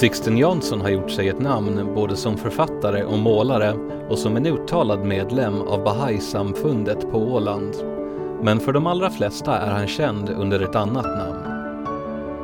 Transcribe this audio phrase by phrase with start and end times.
[0.00, 3.74] Sixten Jansson har gjort sig ett namn både som författare och målare
[4.08, 7.74] och som en uttalad medlem av Bahai-samfundet på Åland.
[8.42, 11.38] Men för de allra flesta är han känd under ett annat namn.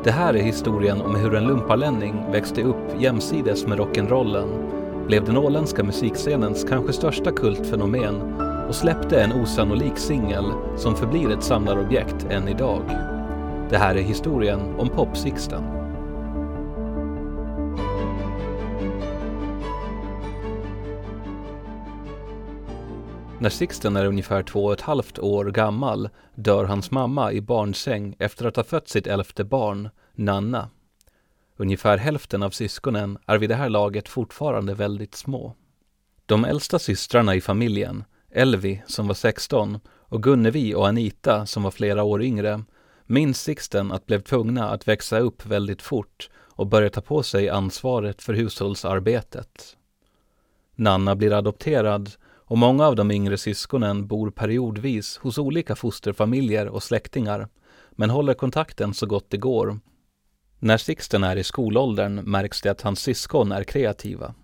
[0.04, 4.48] Det här är historien om hur en lumparlänning växte upp jämsides med rock'n'rollen,
[5.06, 8.34] blev den åländska musikscenens kanske största kultfenomen
[8.68, 10.44] och släppte en osannolik singel
[10.76, 12.82] som förblir ett samlarobjekt än idag.
[13.70, 15.75] Det här är historien om Pop-Sixten.
[23.46, 28.16] När Sixten är ungefär två och ett halvt år gammal dör hans mamma i barnsäng
[28.18, 30.70] efter att ha fött sitt elfte barn, Nanna.
[31.56, 35.54] Ungefär hälften av syskonen är vid det här laget fortfarande väldigt små.
[36.26, 41.70] De äldsta systrarna i familjen, Elvi som var 16 och Gunnevi och Anita som var
[41.70, 42.64] flera år yngre,
[43.04, 47.48] minns Sixten att blev tvungna att växa upp väldigt fort och börja ta på sig
[47.48, 49.76] ansvaret för hushållsarbetet.
[50.74, 52.10] Nanna blir adopterad
[52.46, 57.48] och många av de yngre syskonen bor periodvis hos olika fosterfamiljer och släktingar,
[57.90, 59.78] men håller kontakten så gott det går.
[60.58, 64.34] När Sixten är i skolåldern märks det att hans syskon är kreativa.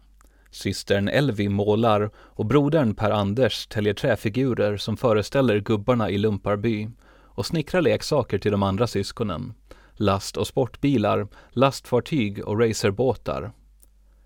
[0.50, 6.88] Systern Elvi målar och brodern Per-Anders täljer träfigurer som föreställer gubbarna i Lumparby
[7.34, 9.54] och snickrar leksaker till de andra syskonen.
[9.94, 13.52] Last och sportbilar, lastfartyg och racerbåtar.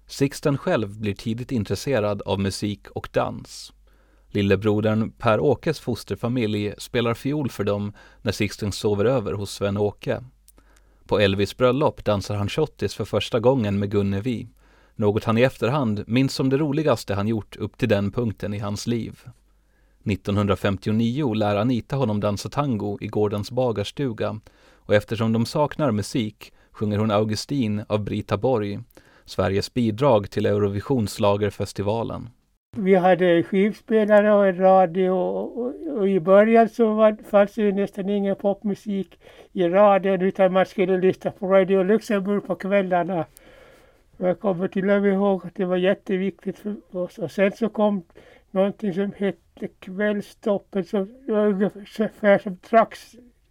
[0.07, 3.73] Sixten själv blir tidigt intresserad av musik och dans.
[4.29, 10.25] Lillebrodern Per-Åkes fosterfamilj spelar fiol för dem när Sixten sover över hos Sven-Åke.
[11.07, 14.49] På Elvis bröllop dansar han shottis för första gången med Gunnevi,
[14.95, 18.59] något han i efterhand minns som det roligaste han gjort upp till den punkten i
[18.59, 19.21] hans liv.
[20.05, 24.41] 1959 lär Anita honom dansa tango i gårdens bagarstuga
[24.75, 28.81] och eftersom de saknar musik sjunger hon Augustin av Brita Borg
[29.27, 32.29] Sveriges bidrag till Eurovisionsslagerfestivalen.
[32.77, 37.73] Vi hade skivspelare och en radio och, och, och i början så var, fanns det
[37.73, 39.19] nästan ingen popmusik
[39.53, 43.27] i radion utan man skulle lyssna på Radio Luxemburg på kvällarna.
[44.17, 47.19] Jag kommer till och med ihåg att det var jätteviktigt för oss.
[47.19, 48.03] Och sen så kom
[48.51, 52.57] någonting som hette Kvällstoppen som var ungefär som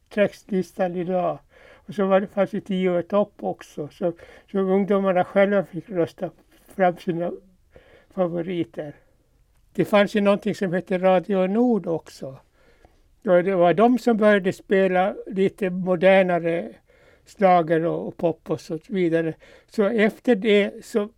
[0.10, 1.40] Trax-listan idag.
[1.86, 3.90] Och så var det, fanns det tio och topp också.
[3.92, 4.14] Så,
[4.52, 6.30] så ungdomarna själva fick rösta
[6.76, 7.32] fram sina
[8.14, 8.96] favoriter.
[9.74, 12.40] Det fanns ju någonting som hette Radio Nord också.
[13.22, 16.74] Det var de som började spela lite modernare
[17.26, 19.34] slager och pop och så vidare.
[19.68, 21.10] Så efter det så,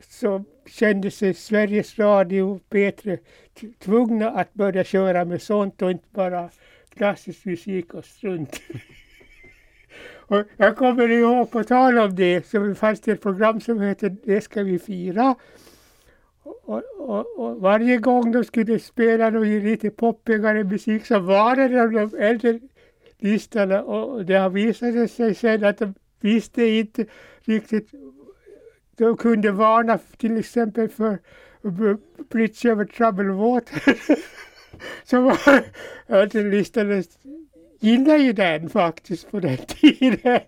[0.00, 3.18] så kände sig Sveriges Radio P3
[3.78, 6.50] tvungna att börja köra med sånt och inte bara
[6.88, 8.60] klassisk musik och strunt.
[10.28, 14.08] Och jag kommer ihåg, på tal om det, så fanns det ett program som hette
[14.08, 15.34] Det ska vi fira.
[16.42, 21.68] Och, och, och varje gång de skulle spela någon lite poppigare musik så var det
[21.68, 22.60] de äldre
[23.18, 27.06] listorna och det har visat sig sen att de visste inte
[27.40, 27.90] riktigt.
[28.96, 31.18] De kunde varna till exempel för
[32.28, 33.82] Bridge over troubled water.
[35.04, 35.64] så var
[36.06, 37.02] äldre listorna
[37.80, 40.40] gillade ju den faktiskt på den tiden.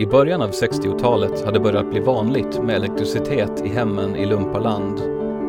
[0.00, 5.00] I början av 60-talet hade det börjat bli vanligt med elektricitet i hemmen i Lumparland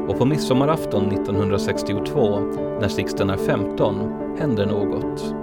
[0.08, 2.40] och på midsommarafton 1962,
[2.82, 5.36] när Sixten är 15, händer något.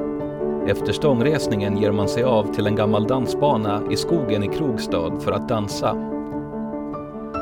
[0.68, 5.32] Efter stångresningen ger man sig av till en gammal dansbana i skogen i Krogstad för
[5.32, 6.17] att dansa.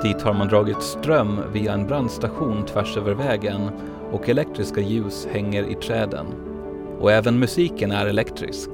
[0.02, 3.70] Dit har man dragit ström via en brandstation tvärs över vägen
[4.12, 6.26] och elektriska ljus hänger i träden.
[7.00, 8.70] Och även musiken är elektrisk.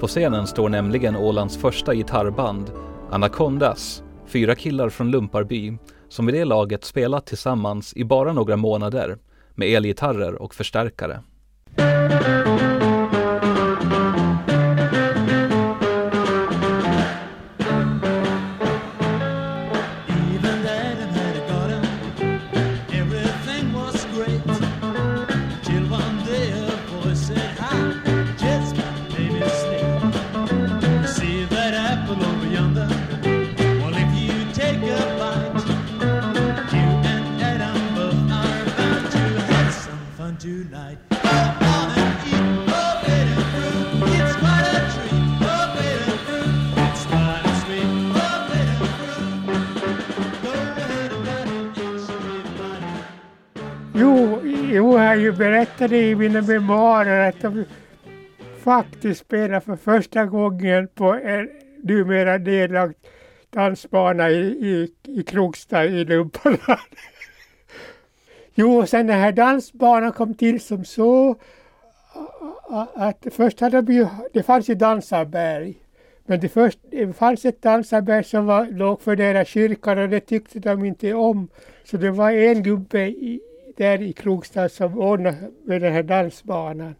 [0.00, 2.70] På scenen står nämligen Ålands första gitarrband,
[3.10, 5.78] Anacondas, fyra killar från Lumparby,
[6.08, 9.18] som vid det laget spelat tillsammans i bara några månader
[9.54, 11.20] med elgitarrer och förstärkare.
[55.24, 57.64] Ju berättade i mina memoarer att de
[58.58, 61.50] faktiskt spelar för första gången på en
[61.82, 62.94] numera nedlagd
[63.50, 66.80] dansbana i, i, i Krokstad i Lumparland.
[68.54, 71.36] jo, sen den här dansbanan kom till som så
[72.94, 75.74] att först hade vi, det fanns ju Dansarberg.
[76.26, 80.20] Men det, först, det fanns ett dansarberg som var, låg för deras kyrkan och det
[80.20, 81.48] tyckte de inte om.
[81.84, 83.40] Så det var en gubbe i,
[83.76, 86.94] där i Krokstad som ordnade med den här dansbanan.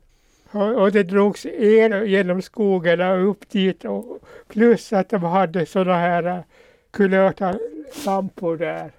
[0.50, 4.18] Och, och det drogs el genom skogen och upp dit och
[4.48, 6.38] plus att de hade sådana här äh,
[6.90, 7.58] kulörta
[8.06, 8.92] lampor där.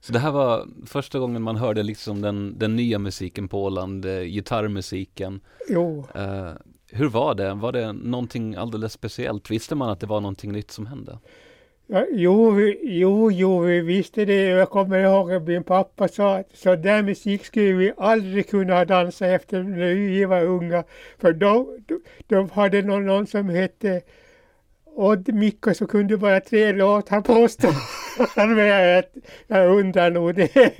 [0.00, 4.04] Så det här var första gången man hörde liksom den, den nya musiken på Åland,
[4.04, 5.40] eh, gitarrmusiken.
[5.68, 6.06] Jo.
[6.14, 6.50] Eh,
[6.90, 7.54] hur var det?
[7.54, 9.50] Var det någonting alldeles speciellt?
[9.50, 11.18] Visste man att det var någonting nytt som hände?
[11.86, 14.48] Ja, jo, vi, jo, jo, vi visste det.
[14.48, 18.84] Jag kommer ihåg att min pappa sa att så där musik skulle vi aldrig kunna
[18.84, 20.84] dansa efter när vi var unga.
[21.18, 24.02] För då, då, då hade någon, någon som hette
[24.96, 27.68] Odd Mikko som kunde bara tre låtar påstå.
[28.36, 29.04] jag,
[29.46, 30.76] jag undrar nog det.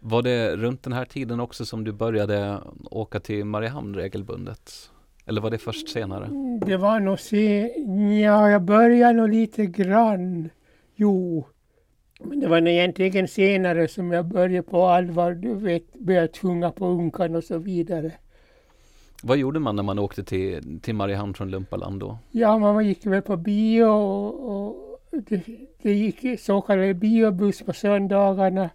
[0.00, 2.58] var det runt den här tiden också som du började
[2.90, 4.90] åka till Mariehamn regelbundet?
[5.32, 6.28] Eller var det först senare?
[6.66, 7.72] Det var nog se,
[8.22, 10.50] ja, jag började nog lite grann.
[10.94, 11.44] Jo.
[12.20, 16.70] Men det var nog egentligen senare som jag började på allvar, du vet, började sjunga
[16.70, 18.12] på Unkan och så vidare.
[19.22, 22.18] Vad gjorde man när man åkte till, till Mariehamn från Lumpaland då?
[22.30, 24.76] Ja, man gick väl på bio och, och
[25.10, 25.40] det,
[25.82, 28.70] det gick så kallade biobuss på söndagarna.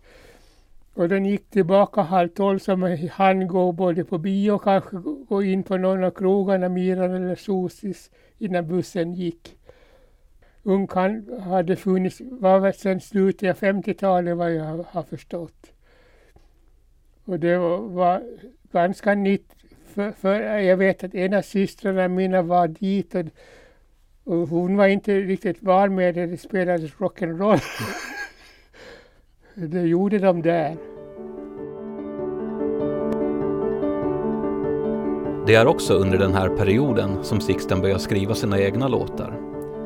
[0.97, 4.97] Och den gick tillbaka halv tolv så man hann gå både på bio och kanske
[5.29, 9.57] gå in på någon av krogarna, Miran eller Sosis, innan bussen gick.
[10.63, 15.71] Ungkan hade funnits, var väl sedan slutet av 50-talet vad jag har förstått.
[17.25, 18.23] Och det var, var
[18.71, 19.55] ganska nytt,
[19.85, 23.25] för, för, jag vet att en av systrarna mina var dit och,
[24.23, 27.61] och hon var inte riktigt van med det, det spelades rock'n'roll.
[29.59, 30.77] Det gjorde de där.
[35.47, 39.33] Det är också under den här perioden som Sixten börjar skriva sina egna låtar.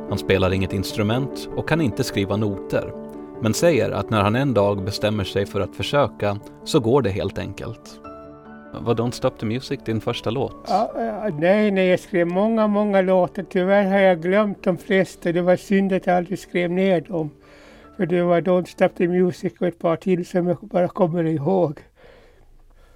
[0.09, 2.93] Han spelar inget instrument och kan inte skriva noter,
[3.41, 7.09] men säger att när han en dag bestämmer sig för att försöka så går det
[7.09, 7.99] helt enkelt.
[8.81, 10.65] Var Don't Stop the Music din första låt?
[10.67, 10.91] Ja,
[11.39, 13.45] nej, nej, jag skrev många, många låtar.
[13.49, 15.31] Tyvärr har jag glömt de flesta.
[15.31, 17.29] Det var synd att jag aldrig skrev ner dem.
[18.01, 21.23] För det var Don't Stop the Music och ett par till som jag bara kommer
[21.23, 21.79] ihåg.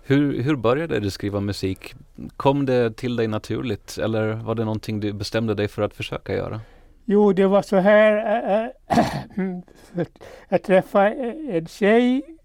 [0.03, 1.95] Hur, hur började du skriva musik?
[2.37, 6.33] Kom det till dig naturligt eller var det någonting du bestämde dig för att försöka
[6.33, 6.61] göra?
[7.05, 8.71] Jo, det var så här.
[8.87, 9.55] Äh,
[10.49, 11.09] jag träffade
[11.49, 12.37] en tjej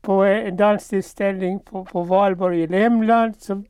[0.00, 3.64] på en danstillställning på, på Valborg i Lämland som,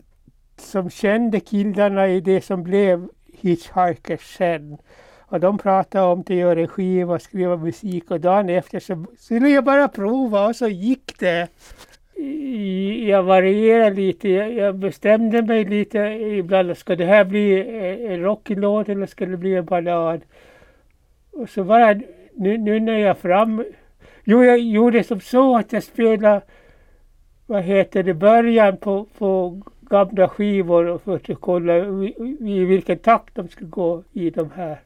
[0.57, 4.79] som kände killarna i det som blev Hitchhikers sen.
[5.29, 9.05] Och de pratade om att göra en skiva och skriva musik och dagen efter så
[9.19, 11.49] skulle jag bara prova och så gick det.
[13.07, 14.29] Jag varierade lite.
[14.29, 15.99] Jag bestämde mig lite
[16.39, 16.77] ibland.
[16.77, 17.61] Ska det här bli
[18.07, 20.21] en rockig låt eller ska det bli en ballad?
[21.33, 21.95] Och så bara
[22.35, 23.65] nu, nu när jag fram...
[24.25, 26.41] Jo, jag gjorde som så att jag spelade
[27.47, 33.35] vad heter det, början på, på gamla skivor för att kolla i, i vilken takt
[33.35, 34.79] de skulle gå i de här.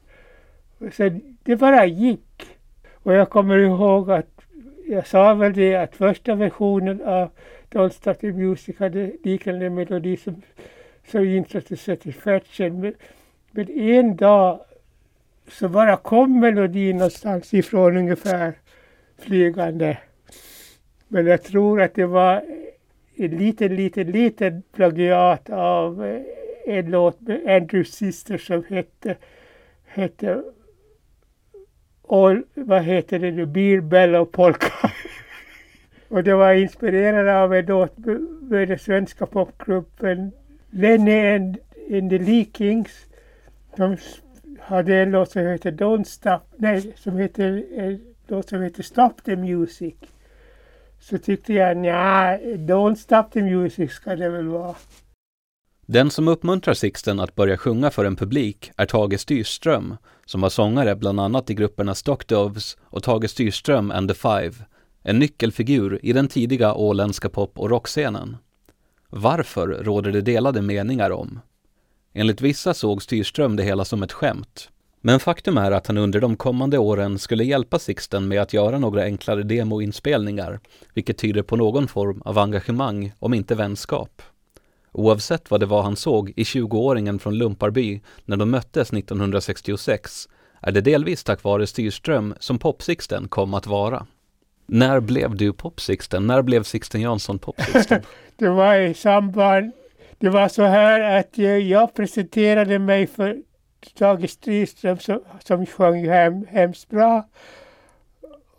[0.91, 2.57] Så det bara gick.
[2.93, 4.41] Och jag kommer ihåg att
[4.87, 7.29] jag sa väl det att första versionen av
[7.69, 10.41] Don't start the Music hade liknande melodi som
[11.07, 12.79] So Interested Satisfaction.
[12.79, 12.93] Men,
[13.51, 14.59] men en dag
[15.47, 18.53] så bara kom melodin någonstans ifrån ungefär
[19.17, 19.97] flygande.
[21.07, 22.43] Men jag tror att det var
[23.15, 26.21] en liten, liten, liten plagiat av
[26.65, 29.15] en låt med Andrew Sister som hette,
[29.85, 30.43] hette
[32.11, 34.91] och vad heter det nu, Beer Bellow Polka.
[36.07, 37.97] och det var inspirerat av en låt
[38.41, 40.31] med den svenska popgruppen
[40.69, 41.57] Lenny and,
[41.91, 42.91] and the Leakings.
[43.75, 43.97] De
[44.59, 49.13] hade en låt som heter Don't Stop, nej, som heter, en låt som heter Stop
[49.25, 49.95] the Music.
[50.99, 54.75] Så tyckte jag, nja, Don't Stop the Music ska det väl vara.
[55.91, 60.49] Den som uppmuntrar Sixten att börja sjunga för en publik är Tage Styrström, som var
[60.49, 64.51] sångare bland annat i grupperna Stock Doves och Tage Styrström and the Five,
[65.03, 68.37] en nyckelfigur i den tidiga åländska pop och rockscenen.
[69.09, 71.39] Varför råder det delade meningar om.
[72.13, 74.69] Enligt vissa såg Styrström det hela som ett skämt.
[75.01, 78.79] Men faktum är att han under de kommande åren skulle hjälpa Sixten med att göra
[78.79, 80.59] några enklare demoinspelningar,
[80.93, 84.21] vilket tyder på någon form av engagemang, om inte vänskap.
[84.93, 90.27] Oavsett vad det var han såg i 20-åringen från Lumparby när de möttes 1966
[90.61, 94.05] är det delvis tack vare Styrström som Popsixten kom att vara.
[94.65, 96.27] När blev du Popsixten?
[96.27, 98.01] När blev Sixten Jansson Popsixten?
[98.35, 99.71] det var i samband,
[100.17, 103.37] det var så här att eh, jag presenterade mig för
[103.97, 107.27] Tage Styrström som, som sjöng hem, hemskt bra.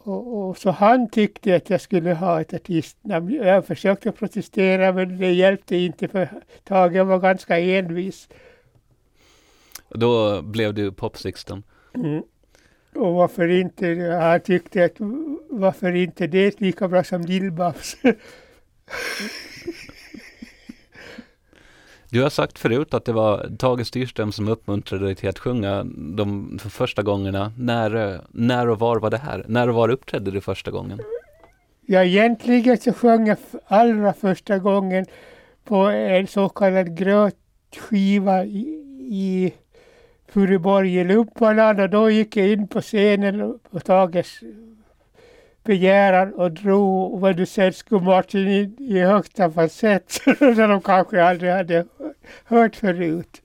[0.05, 3.31] Och, och, så han tyckte att jag skulle ha ett artistnamn.
[3.35, 6.29] Jag försökte protestera men det hjälpte inte för
[6.65, 8.29] Tage var ganska envis.
[9.89, 11.63] Då blev du Popsixten?
[11.95, 12.23] Mm.
[12.95, 13.87] Och varför inte,
[14.21, 14.97] han tyckte att
[15.51, 17.97] varför inte det lika bra som Lill-Babs.
[22.13, 25.85] Du har sagt förut att det var Tage Styrström som uppmuntrade dig till att sjunga
[26.17, 27.53] de första gångerna.
[27.59, 29.45] När, eh, när och var var det här?
[29.49, 31.01] När och var uppträdde du första gången?
[31.87, 35.07] Ja, egentligen så sjöng jag allra första gången
[35.65, 38.61] på en så kallad grötskiva i,
[39.11, 39.53] i
[40.29, 44.41] Furuborg i Lumpaland och då gick jag in på scenen och Tages
[45.65, 51.53] begäran och drog vad du säger skomatchen i, i högsta falsett som de kanske aldrig
[51.53, 51.87] hade
[52.45, 53.43] hört förut.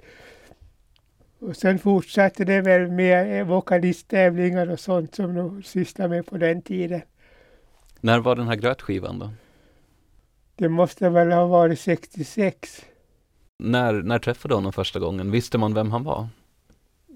[1.40, 6.62] Och sen fortsatte det väl med vokalisttävlingar och sånt som de sysslade med på den
[6.62, 7.02] tiden.
[8.02, 9.30] När var den här grötskivan då?
[10.56, 12.86] Det måste väl ha varit 66.
[13.60, 15.32] När, när träffade du honom första gången?
[15.32, 16.28] Visste man vem han var?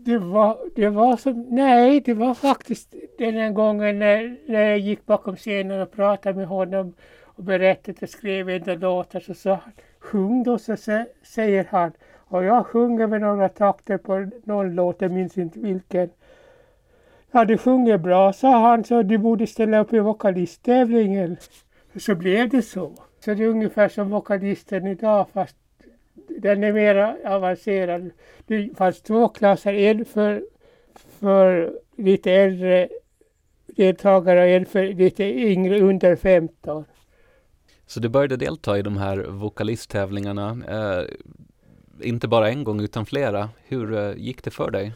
[0.04, 4.80] Det var, det var som, nej, det var faktiskt den här gången när, när jag
[4.80, 6.94] gick bakom scenen och pratade med honom
[7.24, 10.76] och berättade att jag skrev en låtar så sa han, sjung då, så
[11.24, 11.92] säger han.
[12.18, 16.10] Och jag sjunger med några takter på någon låt, jag minns inte vilken.
[17.32, 21.38] Ja, du sjunger bra, sa han, så du borde ställa upp i vokalisttävlingen.
[21.96, 22.94] Så blev det så.
[23.20, 25.56] Så det är ungefär som vokalisten idag, fast
[26.14, 28.12] den är mer avancerad.
[28.48, 30.44] Det fanns två klasser, en för,
[31.20, 32.90] för lite äldre
[33.68, 36.86] deltagare och en för lite yngre, under 15.
[37.86, 41.06] Så du började delta i de här vokalisttävlingarna, eh,
[42.08, 43.50] inte bara en gång utan flera.
[43.68, 44.94] Hur eh, gick det för dig?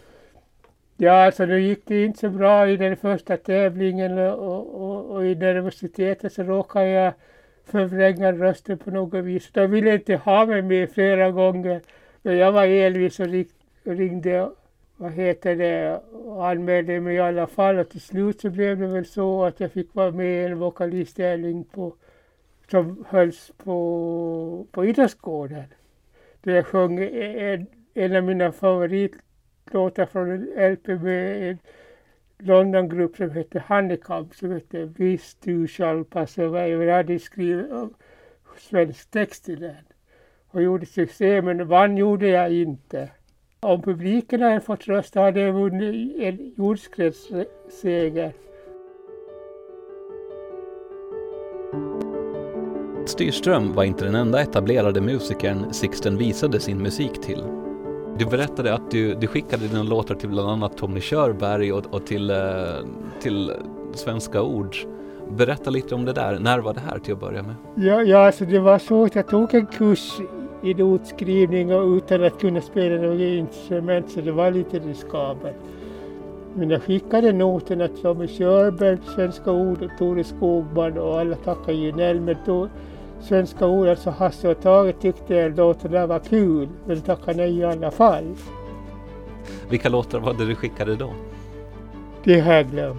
[0.97, 5.25] Ja, alltså nu gick det inte så bra i den första tävlingen och, och, och
[5.25, 7.13] i universitetet så råkade jag
[7.65, 9.51] förvränga rösten på något vis.
[9.51, 11.81] De ville inte ha mig med flera gånger.
[12.21, 13.27] Men jag var envis och
[13.83, 14.49] ringde
[14.97, 17.79] vad heter det, och anmälde mig i alla fall.
[17.79, 20.59] Och till slut så blev det väl så att jag fick vara med i en
[20.59, 21.95] vokalistävling på,
[22.71, 25.63] som hölls på, på Idrottsgården.
[26.41, 31.57] Där jag sjöng en, en av mina favoritlåtar från en LP med en
[32.39, 36.67] Londongrupp som hette Handicap som hette Visst du skall pass över.
[36.67, 37.67] Jag hade skrivit
[38.57, 39.75] svensk text till den
[40.47, 43.09] och gjorde succé men vann gjorde jag inte.
[43.59, 48.33] Om publiken hade fått rösta hade jag vunnit en jordskredsseger.
[53.05, 57.64] Styrström var inte den enda etablerade musikern Sixten visade sin musik till.
[58.17, 62.05] Du berättade att du, du skickade dina låtar till bland annat Tommy Körberg och, och
[62.05, 62.37] till, eh,
[63.21, 63.51] till
[63.93, 64.75] Svenska Ord.
[65.29, 66.39] Berätta lite om det där.
[66.39, 67.55] När var det här till att börja med?
[67.75, 70.19] Ja, ja alltså det var så att jag tog en kurs
[70.63, 75.55] i notskrivning och utan att kunna spela något instrument så det var lite riskabelt.
[76.53, 81.73] Men jag skickade noterna till Tommy Körberg, Svenska Ord och Tore Skogman och alla tackade
[81.73, 82.69] ju men då
[83.27, 87.63] Svenska Ord, alltså Hasse och Tage tyckte att låtarna var kul men tackade nej i
[87.63, 88.35] alla fall.
[89.69, 91.13] Vilka låtar var det du skickade då?
[92.23, 92.97] Det har jag glömt.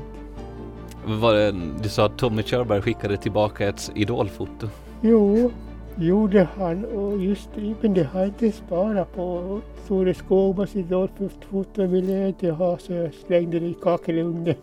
[1.04, 4.68] Var det, du sa att Tommy Körberg skickade tillbaka ett idolfoto?
[5.00, 5.50] Jo,
[5.96, 9.60] gjorde han och just det, men det har jag inte sparat på.
[9.88, 14.54] Tore Skogmans idolfoto ville jag inte ha så jag slängde det i kakelugnen.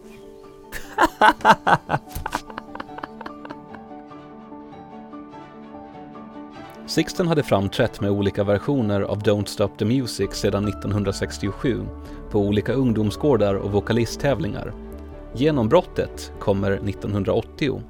[6.94, 11.82] Sixten hade framträtt med olika versioner av Don't Stop the Music sedan 1967
[12.32, 14.74] på olika ungdomsgårdar och vokalisttävlingar.
[15.36, 17.82] Genombrottet kommer 1980.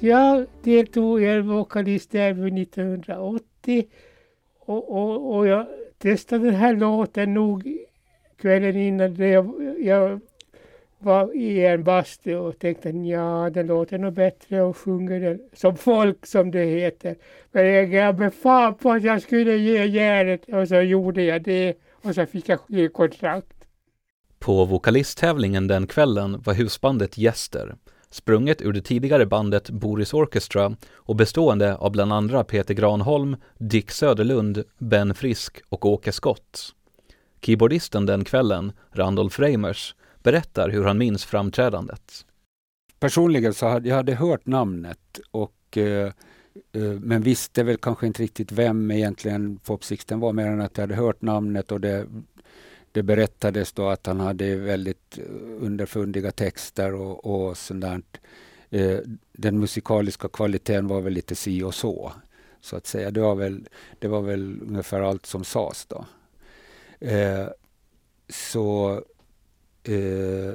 [0.00, 3.86] Jag deltog i en vokalisttävling 1980
[4.60, 5.66] och, och, och jag
[5.98, 7.76] testade den här låten nog
[8.36, 9.14] kvällen innan.
[9.14, 10.20] Jag, jag
[10.98, 15.76] var i en bastu och tänkte ja, den låter nog bättre och sjunger den som
[15.76, 17.16] folk som det heter.
[17.52, 21.74] Men jag gav fan på att jag skulle ge järnet och så gjorde jag det
[21.90, 23.56] och så fick jag ge kontrakt.
[24.38, 27.76] På vokalisttävlingen den kvällen var husbandet gäster.
[28.10, 33.90] sprunget ur det tidigare bandet Boris Orchestra och bestående av bland andra Peter Granholm, Dick
[33.90, 36.74] Söderlund, Ben Frisk och Åke Skott.
[37.42, 39.94] Keyboardisten den kvällen, Randolf Reimers,
[40.26, 42.26] berättar hur han minns framträdandet.
[42.98, 46.12] Personligen så hade jag hade hört namnet och eh,
[46.72, 50.82] eh men visste väl kanske inte riktigt vem egentligen Popsixten var mer än att jag
[50.82, 52.06] hade hört namnet och det,
[52.92, 55.18] det berättades då att han hade väldigt
[55.60, 58.20] underfundiga texter och, och sådant.
[58.70, 58.98] Eh,
[59.32, 62.12] den musikaliska kvaliteten var väl lite si och så.
[62.60, 63.10] Så att säga.
[63.10, 63.68] Det var väl,
[63.98, 66.04] det var väl ungefär allt som sades då.
[67.00, 67.46] Eh,
[68.28, 69.02] så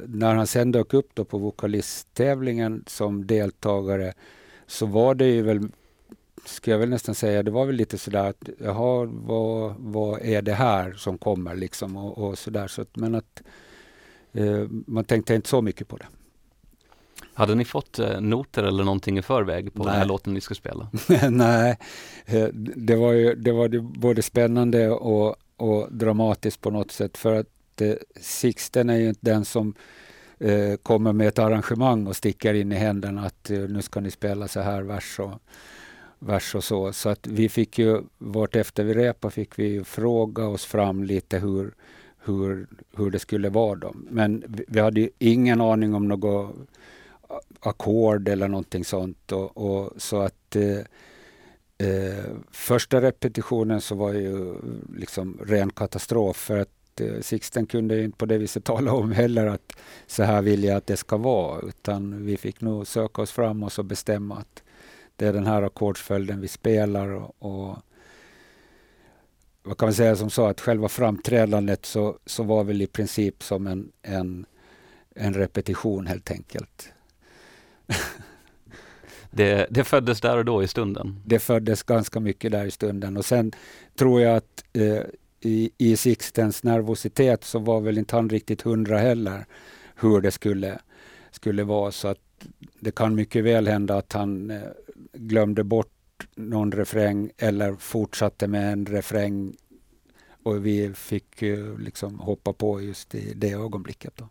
[0.08, 4.14] när han sen dök upp då på vokalisttävlingen som deltagare
[4.68, 5.68] så var det ju väl,
[6.46, 10.42] ska jag väl nästan säga, det var väl lite sådär att jaha, vad, vad är
[10.42, 12.68] det här som kommer liksom och, och sådär.
[12.68, 13.42] Så att, men att
[14.34, 16.08] eh, man tänkte inte så mycket på det.
[17.34, 19.92] Hade ni fått eh, noter eller någonting i förväg på Nej.
[19.92, 20.88] den här låten ni ska spela?
[21.30, 21.78] Nej,
[22.26, 27.18] eh, det var ju det var både spännande och och dramatiskt på något sätt.
[27.18, 27.48] För att
[27.82, 29.74] inte, Sixten är ju inte den som
[30.40, 34.12] eh, kommer med ett arrangemang och sticker in i händerna att eh, nu ska ni
[34.12, 35.32] spela så här vers och,
[36.20, 36.94] vers och så.
[36.94, 41.40] Så att vi fick ju, vart efter vi repade fick vi fråga oss fram lite
[41.40, 41.74] hur,
[42.24, 43.94] hur, hur det skulle vara då.
[44.10, 46.56] Men vi, vi hade ingen aning om något
[47.60, 49.32] ackord eller någonting sånt.
[49.32, 50.82] Och, och så att eh,
[51.82, 54.56] Eh, första repetitionen så var ju
[54.96, 56.70] liksom ren katastrof för att
[57.02, 59.78] eh, Sixten kunde inte på det viset tala om heller att
[60.08, 63.64] så här vill jag att det ska vara utan vi fick nog söka oss fram
[63.64, 64.64] och så bestämma att
[65.16, 67.78] det är den här ackordsföljden vi spelar och, och
[69.64, 73.44] vad kan man säga som så att själva framträdandet så, så var väl i princip
[73.44, 74.46] som en, en,
[75.16, 76.90] en repetition helt enkelt.
[79.32, 81.22] det, det föddes där och då i stunden?
[81.26, 83.52] Det föddes ganska mycket där i stunden och sen
[83.96, 85.04] tror jag att eh,
[85.42, 89.46] i, i Sixtens nervositet så var väl inte han riktigt hundra heller
[89.96, 90.80] hur det skulle,
[91.32, 91.92] skulle vara.
[91.92, 92.20] Så att
[92.80, 94.62] det kan mycket väl hända att han eh,
[95.14, 99.56] glömde bort någon refräng eller fortsatte med en refräng
[100.44, 104.14] och vi fick eh, liksom hoppa på just i det ögonblicket.
[104.16, 104.30] Då.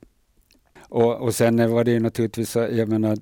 [0.89, 3.19] Och, och sen var det ju naturligtvis, eh, jag menar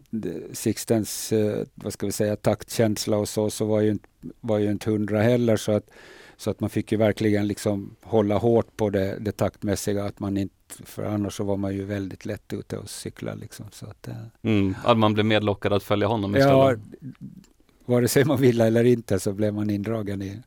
[0.55, 4.09] Sixtens, eh, vad ska vi säga, taktkänsla och så, så var ju inte,
[4.41, 5.91] var ju inte hundra heller så att,
[6.39, 10.37] så att man fick ju verkligen liksom hålla hårt på det, det taktmässiga, att man
[10.37, 13.67] inte, för annars så var man ju väldigt lätt ute och cykla liksom.
[13.73, 14.15] Så att, eh.
[14.43, 16.55] mm, att man blev medlockad att följa honom istället?
[16.55, 16.77] Ja,
[17.87, 20.41] vare sig man ville eller inte så blev man indragen i,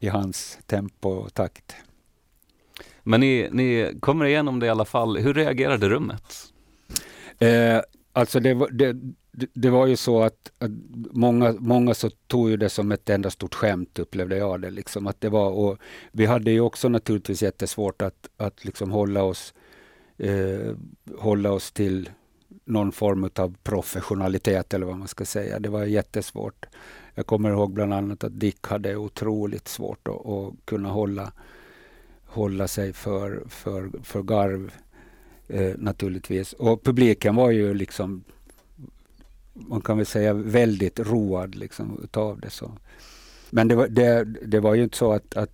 [0.00, 1.74] i hans tempo och takt.
[3.02, 5.16] Men ni, ni kommer igenom det i alla fall.
[5.16, 6.52] Hur reagerade rummet?
[7.38, 7.80] Eh,
[8.12, 8.96] alltså det, det,
[9.52, 10.70] det, var ju så att, att,
[11.12, 14.70] många, många så tog ju det som ett enda stort skämt upplevde jag det.
[14.70, 15.78] Liksom, att det var, och
[16.12, 19.54] vi hade ju också naturligtvis jättesvårt att, att liksom hålla, oss,
[20.18, 20.76] eh,
[21.18, 22.10] hålla oss till
[22.64, 25.58] någon form av professionalitet eller vad man ska säga.
[25.58, 26.66] Det var jättesvårt.
[27.14, 31.32] Jag kommer ihåg bland annat att Dick hade otroligt svårt att, att kunna hålla
[32.34, 34.72] hålla sig för, för, för garv
[35.48, 36.52] eh, naturligtvis.
[36.52, 38.24] Och publiken var ju liksom,
[39.54, 42.50] man kan väl säga väldigt road liksom utav det.
[42.50, 42.72] Så.
[43.50, 45.50] Men det var, det, det var ju inte så att, att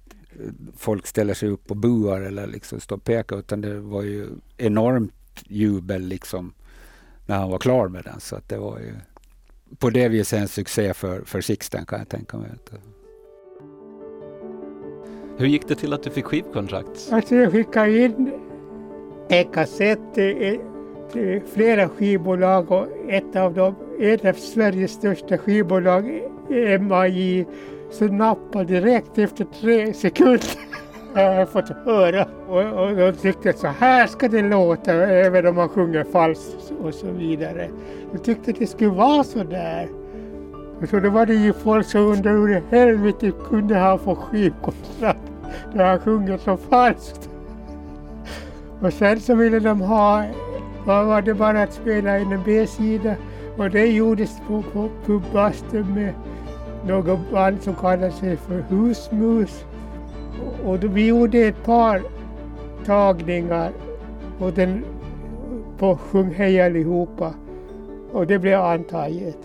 [0.77, 4.29] folk ställer sig upp och buar eller liksom står och pekar utan det var ju
[4.57, 5.15] enormt
[5.47, 6.53] jubel liksom
[7.27, 8.21] när han var klar med den.
[8.21, 8.95] Så att det var ju
[9.79, 12.51] på det viset en succé för, för Sixten kan jag tänka mig.
[15.37, 17.09] Hur gick det till att du fick skivkontrakt?
[17.13, 18.33] Alltså jag skickade in
[19.29, 20.61] en kassett till,
[21.13, 26.23] till flera skivbolag och ett av dem, ett av Sveriges största skivbolag,
[26.81, 27.47] MAJ,
[27.91, 30.51] så nappade direkt efter tre sekunder.
[31.15, 35.47] Jag har fått höra och, och de tyckte att så här ska det låta även
[35.47, 37.69] om man sjunger falskt och så vidare.
[38.13, 39.89] De tyckte att det skulle vara så där.
[40.91, 45.33] Så då var det ju folk som undrade hur i helvete kunde han få skivkontrakt
[45.75, 47.29] när han sjunger så falskt.
[48.81, 50.25] Och sen så ville de ha,
[50.87, 53.15] vad var det bara att spela in en B-sida
[53.57, 56.15] och det gjordes på, på pubbastun med
[56.87, 59.65] något band som kallade sig för Husmus.
[60.43, 62.03] Och, och då, vi gjorde ett par
[62.87, 63.73] tagningar
[64.39, 64.85] och den
[65.79, 67.35] på Sjung hej allihopa
[68.13, 69.39] och det blev antaget.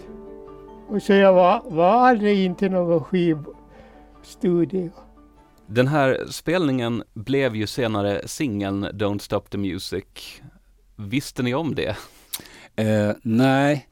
[0.88, 4.92] Och så jag var, var aldrig inte någon skivstudio.
[5.68, 10.06] Den här spelningen blev ju senare singeln Don't Stop the Music.
[10.96, 11.98] Visste ni om det?
[12.76, 13.88] Eh, nej,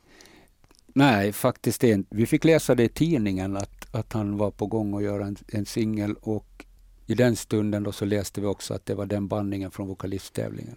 [0.94, 2.16] nej faktiskt inte.
[2.16, 5.38] Vi fick läsa det i tidningen att, att han var på gång att göra en,
[5.48, 6.66] en singel och
[7.06, 10.76] i den stunden då så läste vi också att det var den bandningen från vokalisttävlingen.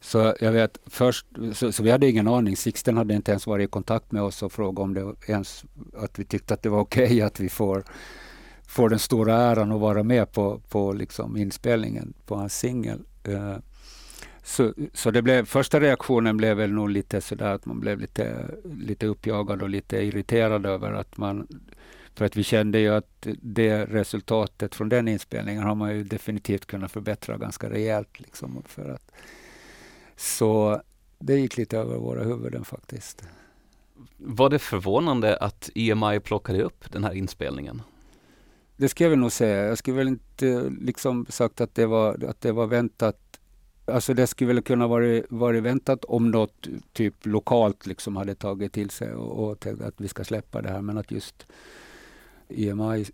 [0.00, 2.56] Så jag vet först, så, så, vi hade ingen aning.
[2.56, 5.64] Sixten hade inte ens varit i kontakt med oss och frågat om det ens,
[5.96, 7.84] att vi tyckte att det var okej okay att vi får,
[8.66, 13.00] får den stora äran att vara med på, på liksom inspelningen på hans singel.
[13.28, 13.56] Uh,
[14.42, 18.54] så, så det blev, första reaktionen blev väl nog lite sådär att man blev lite,
[18.64, 21.48] lite uppjagad och lite irriterad över att man
[22.14, 26.66] för att vi kände ju att det resultatet från den inspelningen har man ju definitivt
[26.66, 28.20] kunnat förbättra ganska rejält.
[28.20, 29.12] Liksom, för att,
[30.16, 30.82] så
[31.18, 33.24] det gick lite över våra huvuden faktiskt.
[34.16, 37.82] Var det förvånande att EMI plockade upp den här inspelningen?
[38.76, 39.64] Det ska jag väl nog säga.
[39.64, 43.21] Jag skulle väl inte liksom sagt att det var, att det var väntat.
[43.92, 48.72] Alltså det skulle väl kunna vara varit väntat om något typ lokalt liksom hade tagit
[48.72, 50.82] till sig och, och tänkt att vi ska släppa det här.
[50.82, 51.46] Men att just
[52.48, 53.06] EMI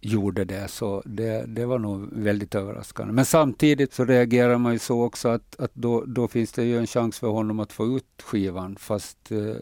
[0.00, 0.68] gjorde det.
[0.68, 3.12] Så det, det var nog väldigt överraskande.
[3.12, 6.78] Men samtidigt så reagerar man ju så också att, att då, då finns det ju
[6.78, 8.76] en chans för honom att få ut skivan.
[8.76, 9.56] Fast eh,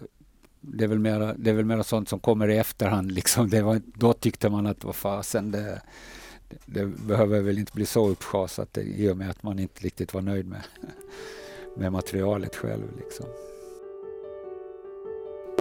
[0.61, 3.13] det, är väl mera, det är väl mera sånt som kommer i efterhand.
[3.13, 3.51] Liksom.
[3.51, 5.83] Det var, då tyckte man att vad fasen, det,
[6.67, 10.21] det, behöver väl inte bli så uppschasat i och med att man inte riktigt var
[10.21, 10.63] nöjd med,
[11.77, 12.97] med materialet själv.
[12.97, 13.27] Liksom.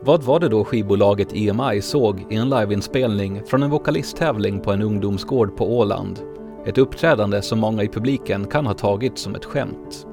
[0.01, 4.81] Vad var det då skivbolaget EMI såg i en liveinspelning från en vokalisttävling på en
[4.81, 6.19] ungdomsgård på Åland?
[6.65, 10.07] Ett uppträdande som många i publiken kan ha tagit som ett skämt.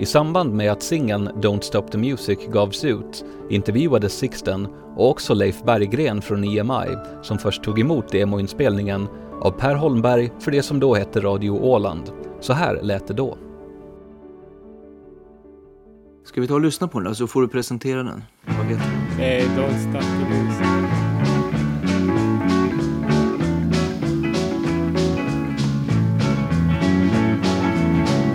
[0.00, 5.34] I samband med att singeln Don't Stop the Music gavs ut intervjuades Sixten och också
[5.34, 9.08] Leif Berggren från EMI som först tog emot demoinspelningen
[9.40, 12.10] av Per Holmberg för det som då hette Radio Åland.
[12.40, 13.38] Så här lät det då.
[16.24, 18.24] Ska vi ta och lyssna på den så får du presentera den?
[18.46, 18.84] Vad heter
[19.16, 19.24] den?
[19.24, 20.66] Eh, Don't Stop the Music.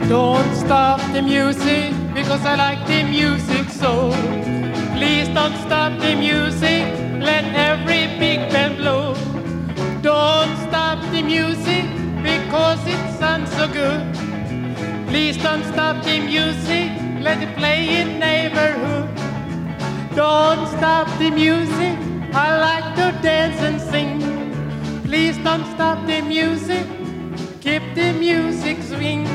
[0.10, 4.12] Don't stop the music because I like the music so.
[4.98, 6.86] Please don't stop the music,
[7.20, 8.24] let every
[11.25, 11.85] music
[12.23, 14.01] because it sounds so good.
[15.07, 19.09] Please don't stop the music let it play in neighborhood.
[20.15, 21.97] Don't stop the music,
[22.35, 24.19] I like to dance and sing.
[25.01, 26.85] Please don't stop the music,
[27.61, 29.25] keep the music swing.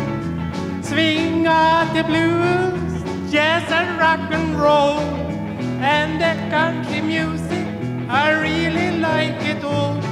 [0.85, 2.93] Swing out the blues,
[3.33, 5.01] jazz and rock and roll.
[5.97, 7.67] And the country music,
[8.09, 10.10] I really like it all.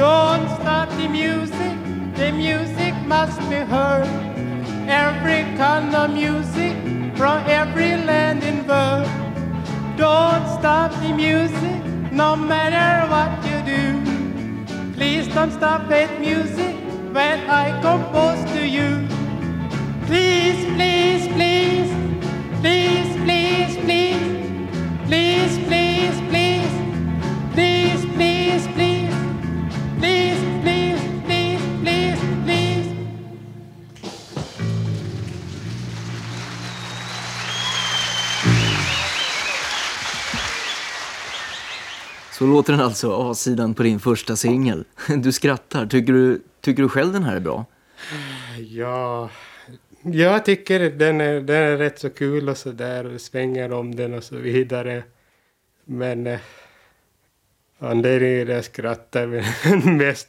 [0.00, 1.76] Don't stop the music,
[2.14, 4.08] the music must be heard.
[4.88, 6.74] Every kind of music
[7.18, 9.06] from every land in world.
[9.98, 14.94] Don't stop the music, no matter what you do.
[14.94, 16.74] Please don't stop that music
[17.12, 19.06] when I compose to you.
[20.06, 21.92] Please, please, please,
[22.62, 23.09] please,
[42.40, 44.84] Så låter den alltså, A-sidan på din första singel.
[45.22, 45.86] Du skrattar.
[45.86, 47.64] Tycker du, tycker du själv den här är bra?
[48.58, 49.30] Ja,
[50.02, 53.94] jag tycker den är, den är rätt så kul och så där och svänger om
[53.94, 55.02] den och så vidare.
[55.84, 56.40] Men eh,
[57.78, 59.26] anledningen till att jag skrattar
[59.98, 60.28] mest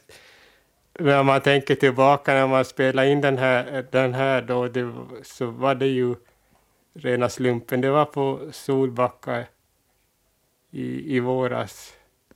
[0.98, 5.46] när man tänker tillbaka när man spelade in den här, den här då, det, så
[5.46, 6.14] var det ju
[6.94, 7.80] rena slumpen.
[7.80, 9.44] Det var på Solbacka
[10.70, 11.92] i, i våras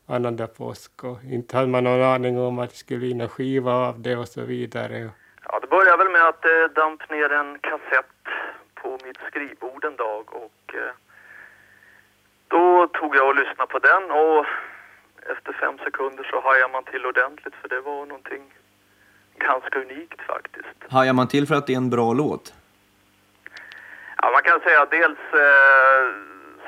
[0.07, 3.73] annandag påsk och inte hade man någon aning om att det skulle bli en skiva
[3.73, 5.11] av det och så vidare.
[5.49, 8.07] Ja, det började väl med att det eh, damp ner en kassett
[8.75, 10.93] på mitt skrivbord en dag och eh,
[12.49, 14.47] då tog jag och lyssnade på den och
[15.33, 18.55] efter fem sekunder så hajade man till ordentligt för det var någonting
[19.39, 20.79] ganska unikt faktiskt.
[20.91, 22.55] Hajar man till för att det är en bra låt?
[24.23, 26.05] Ja, man kan säga dels eh,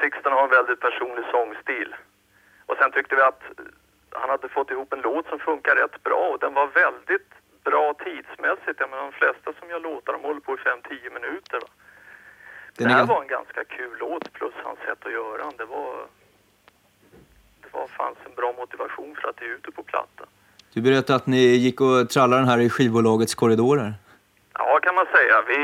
[0.01, 1.95] Sixten har en väldigt personlig sångstil.
[2.69, 3.43] Och sen tyckte vi att
[4.21, 7.31] han hade fått ihop en låt som funkar rätt bra och den var väldigt
[7.65, 8.81] bra tidsmässigt.
[8.81, 11.59] Jag menar, de flesta som gör låtar de håller på i 5-10 minuter.
[11.61, 11.69] Va?
[12.77, 15.57] Det här var en ganska kul låt plus hans sätt att göra den.
[15.57, 16.07] Det var,
[17.63, 20.25] det var fanns en bra motivation för att ge ut det på platta.
[20.73, 23.95] Du berättade att ni gick och trallade den här i skivbolagets korridorer.
[24.55, 25.43] Ja, kan man säga.
[25.49, 25.59] Vi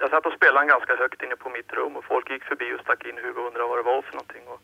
[0.00, 2.74] jag satt och spelade den ganska högt inne på mitt rum och folk gick förbi
[2.74, 4.44] och stack in huvudet och undrade vad det var för någonting.
[4.46, 4.60] Och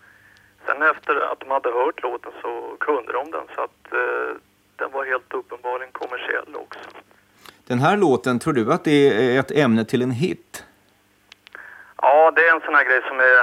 [0.67, 4.37] sen efter att de hade hört låten så kunde de den så att eh,
[4.77, 6.81] den var helt uppenbarligen kommersiell också.
[7.67, 10.65] Den här låten, tror du att det är ett ämne till en hit?
[12.03, 13.37] Ja, det är en sån här grej som är...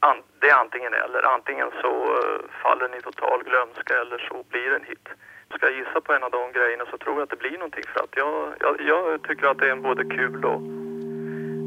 [0.00, 1.22] An, det är antingen eller.
[1.34, 5.08] Antingen så uh, faller den i total glömska eller så blir det en hit.
[5.54, 7.84] Ska jag gissa på en av de grejerna så tror jag att det blir någonting
[7.86, 10.60] för att jag, jag, jag tycker att det är en både kul och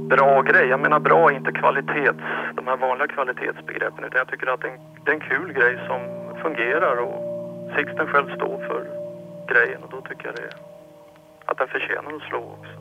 [0.10, 0.68] bra grej.
[0.68, 2.20] Jag menar bra, inte kvalitets,
[2.56, 5.54] de här vanliga kvalitetsbegreppen utan jag tycker att det är en, det är en kul
[5.54, 6.00] grej som
[6.44, 7.36] fungerar och
[7.76, 8.82] Sixten själv står för
[9.54, 10.50] grejen och då tycker jag det,
[11.46, 12.72] att den förtjänar att slå också.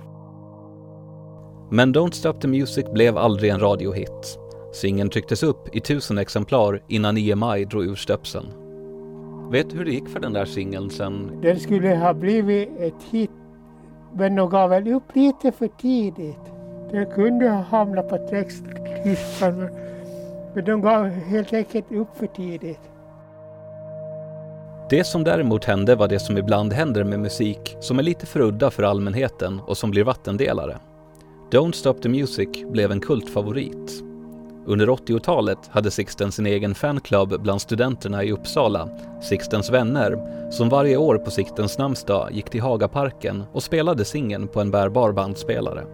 [1.71, 4.39] Men Don't Stop the Music blev aldrig en radiohit.
[4.73, 8.47] Singeln trycktes upp i tusen exemplar innan EMI drog ur stöpseln.
[9.51, 11.41] Vet du hur det gick för den där singeln sen?
[11.43, 13.31] Den skulle ha blivit ett hit,
[14.15, 16.54] men de gav väl upp lite för tidigt.
[16.91, 19.69] Det kunde ha hamnat på textlistan,
[20.55, 22.81] men de gav helt enkelt upp för tidigt.
[24.91, 28.41] Det som däremot hände var det som ibland händer med musik som är lite för
[28.41, 30.77] udda för allmänheten och som blir vattendelare.
[31.51, 34.03] Don't Stop the Music blev en kultfavorit.
[34.67, 38.89] Under 80-talet hade Sixten sin egen fanclub bland studenterna i Uppsala,
[39.23, 40.19] Sixtens vänner,
[40.51, 45.13] som varje år på Sixtens namnsdag gick till Hagaparken och spelade singeln på en bärbar
[45.13, 45.85] bandspelare.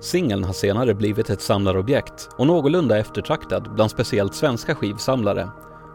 [0.00, 5.48] Singeln har senare blivit ett samlarobjekt och någorlunda eftertraktad bland speciellt svenska skivsamlare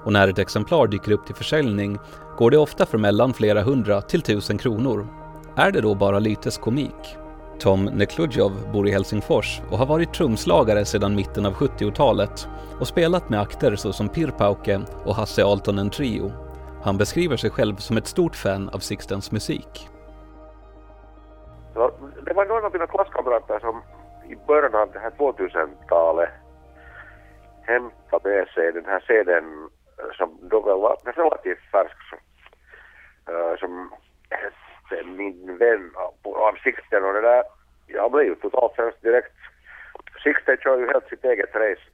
[0.04, 2.00] och när ett exemplar dyker upp till försäljning
[2.38, 5.08] går det ofta för mellan flera hundra till tusen kronor.
[5.56, 7.18] Är det då bara Lytes komik?
[7.60, 12.48] Tom Nekludjov bor i Helsingfors och har varit trumslagare sedan mitten av 70-talet
[12.80, 16.32] och spelat med akter såsom Pirpauke och Hasse Altonen Trio.
[16.84, 19.90] Han beskriver sig själv som ett stort fan av Sixtens musik.
[22.26, 23.84] Det var några av mina klasskamrater som
[24.30, 26.30] i början av det här 2000-talet
[27.62, 29.70] hämtade med sig den här CDn
[30.18, 31.98] som då var relativt färsk
[33.60, 33.92] som
[34.30, 35.92] hette Min vän
[36.24, 37.44] av Sixten och det där,
[37.88, 39.36] jag blev ju totalt frälst direkt.
[40.24, 41.86] Sixten kör ju helt sitt eget race.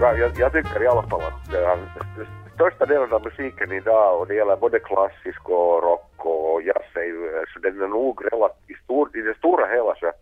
[0.00, 1.48] Jag, jag tycker i alla fall att
[2.54, 7.04] största delen av musiken idag och det gäller både klassisk och rock och jazz är
[7.04, 10.12] ju, så den är nog relativt, i, stor, i det stora hela så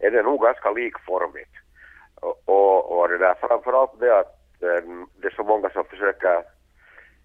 [0.00, 1.54] är det nog ganska likformigt.
[2.20, 4.84] Och, och, och det där framförallt det att eh,
[5.20, 6.42] det är så många som försöker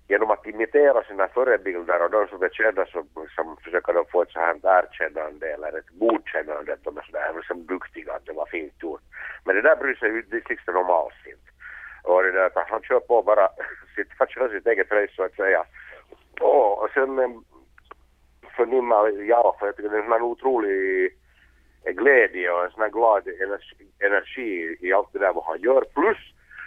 [0.07, 4.21] genom att imitera sina förebilder och de som är kända som, som försöker de få
[4.21, 8.33] ett så här erkännande eller ett godkännande att de är sådär liksom duktiga, att det
[8.33, 9.01] var fint gjort.
[9.45, 11.51] Men det där bryr sig ju Sixten om alls inte.
[12.03, 13.49] Och det där, han kör på bara
[13.95, 15.65] sitt, han kör sitt eget race så att säga.
[16.41, 17.29] Och, och sen eh,
[18.57, 21.11] förnimmar jag, för jag tycker det är en sån här otrolig
[21.85, 23.23] glädje och en sån här glad
[23.99, 25.81] energi, i allt det där vad han gör.
[25.81, 26.17] Plus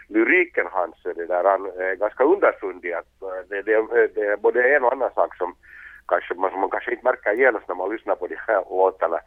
[0.09, 2.93] lyriken hans, det där, han är ganska underfundig.
[2.93, 5.55] Att eh, det, det, det är både en och annan sak som
[6.09, 9.19] kanske, man, man kanske inte märker genast när man lyssnar på de här låtarna.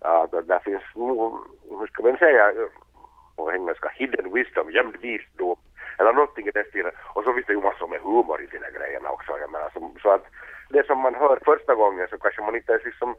[0.00, 1.32] Att uh, där finns, mm,
[1.78, 2.52] hur ska man säga,
[3.36, 5.56] på engelska, hidden wisdom, gömd visdom,
[5.98, 6.92] eller någonting i den stilen.
[7.14, 9.38] Och så finns det ju massor med humor i de där grejerna också.
[9.40, 10.26] Jag menar, så, så att
[10.70, 13.14] det som man hör första gången så kanske man inte ens liksom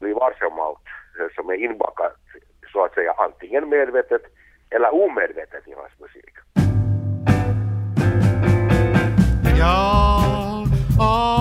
[0.00, 0.86] blir varse om allt
[1.34, 2.20] som är inbakat,
[2.72, 4.22] så att säga, antingen medvetet
[4.70, 6.34] eller omedvetet i hans musik.
[9.58, 10.66] Ja,
[10.98, 11.31] oh.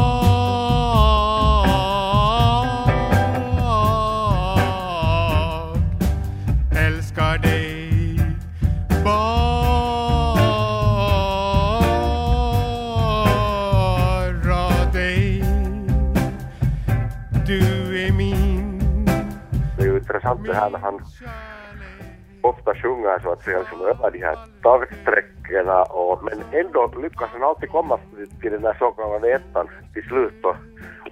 [20.12, 21.00] Intressant det här när han
[22.42, 27.44] ofta sjunger så att säga liksom över de här talsträckorna och men ändå lyckas han
[27.44, 28.00] alltid komma
[28.42, 30.56] till den där så kallade ettan till slut och,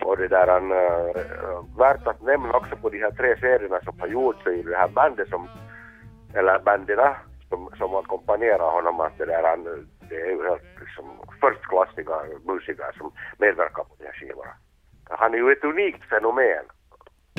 [0.02, 4.00] och det där han äh, värt att nämna också på de här tre serierna som
[4.00, 5.48] har gjorts i det här bandet som
[6.34, 7.16] eller banderna
[7.50, 9.64] som, som ackompanjerar honom att det där han
[10.10, 11.06] det är ju helt liksom
[11.42, 14.54] förstklassiga musiker som medverkar på de här skivorna.
[15.10, 16.66] Han är ju ett unikt fenomen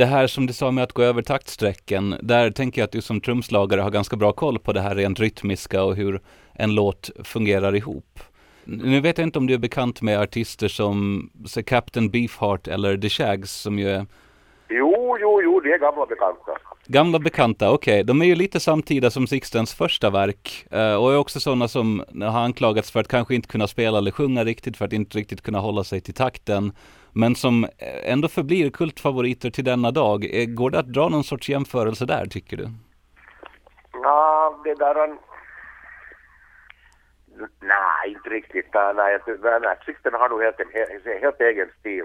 [0.00, 3.00] det här som du sa med att gå över taktsträcken, där tänker jag att du
[3.00, 6.20] som trumslagare har ganska bra koll på det här rent rytmiska och hur
[6.54, 8.20] en låt fungerar ihop.
[8.64, 12.98] Nu vet jag inte om du är bekant med artister som så Captain Beefheart eller
[12.98, 14.06] The Shags som ju är
[14.68, 16.52] Jo, jo, jo, det är gamla bekanta.
[16.86, 18.04] Gamla bekanta, okej.
[18.04, 20.66] De är ju lite samtida som Sixtens första verk.
[20.70, 24.10] eh, och är också sådana som har anklagats för att kanske inte kunna spela eller
[24.10, 26.72] sjunga riktigt, för att inte riktigt kunna hålla sig till takten.
[27.12, 27.66] Men som
[28.04, 30.24] ändå förblir kultfavoriter till denna dag.
[30.24, 32.68] Eh, går det att dra någon sorts jämförelse där, tycker du?
[33.92, 34.94] Ja, det där...
[34.94, 35.18] han-
[37.60, 38.74] Nej, inte riktigt.
[38.74, 39.76] Nej, nej, nej.
[39.86, 42.04] Sixten har nog helt, en, helt, helt egen stil.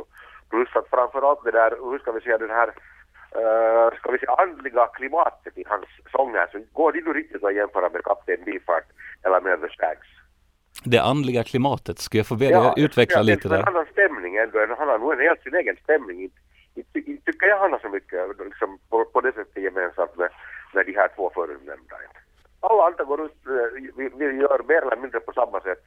[0.50, 4.32] Plus att framförallt det där, hur ska vi säga, den här uh, ska vi säga
[4.38, 8.88] andliga klimatet i hans sånger så går det nog riktigt att jämföra med Kapten Bifart
[9.24, 10.08] eller med The Stags.
[10.84, 13.72] Det andliga klimatet, ska jag få be dig utveckla ja, lite det är en där?
[13.72, 14.60] annan stämning ändå.
[14.78, 16.22] Han har nog en helt sin egen stämning.
[16.22, 16.40] Inte,
[17.26, 20.30] tycker jag han har så mycket liksom, på, på det sättet gemensamt med,
[20.74, 21.96] med de här två förutnämnda.
[22.60, 25.84] Alla andra går ut, eh, vi, vi gör mer eller mindre på samma sätt.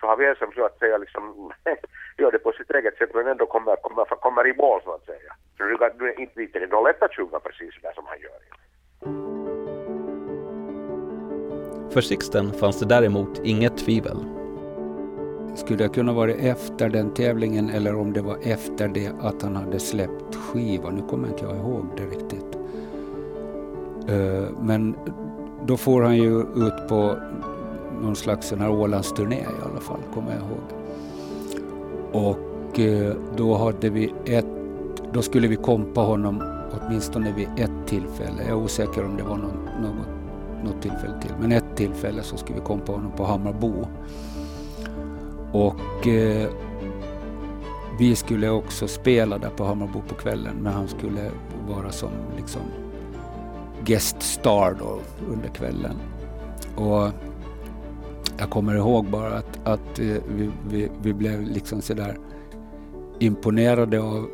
[0.00, 1.52] Så har vi en som så att säga liksom
[2.18, 5.06] gör det på sitt eget sätt men ändå kommer, kommer, kommer i mål så att
[5.06, 5.32] säga.
[5.56, 8.40] Så är nu är inte inte det lätt att sjunga precis där som han gör.
[11.90, 14.16] För Sixten fanns det däremot inget tvivel.
[15.54, 19.56] Skulle det kunna vara efter den tävlingen eller om det var efter det att han
[19.56, 20.94] hade släppt skivan.
[20.94, 22.58] Nu kommer inte jag ihåg det riktigt.
[24.08, 24.96] Eh, men
[25.66, 27.16] då får han ju ut på
[28.02, 30.60] någon slags sån här Ålandsturné i alla fall, kommer jag ihåg.
[32.12, 34.46] Och eh, då hade vi ett,
[35.12, 38.42] då skulle vi kompa honom åtminstone vid ett tillfälle.
[38.42, 40.17] Jag är osäker om det var någon, något,
[40.64, 41.32] något tillfälle till.
[41.40, 43.86] Men ett tillfälle så skulle vi kompa honom på Hammarbo.
[45.52, 46.48] Och eh,
[47.98, 51.30] vi skulle också spela där på Hammarbo på kvällen men han skulle
[51.68, 52.62] vara som liksom
[53.84, 55.00] guest star då
[55.32, 55.96] under kvällen.
[56.76, 57.10] Och
[58.38, 62.18] jag kommer ihåg bara att, att eh, vi, vi, vi blev liksom sådär
[63.18, 64.30] imponerade av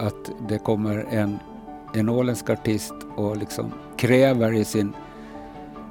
[0.00, 1.38] att det kommer en,
[1.94, 4.92] en åländsk artist och liksom kräver i sin,